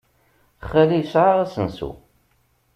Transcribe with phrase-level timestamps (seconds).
[0.69, 1.91] Xali yesɛa asensu.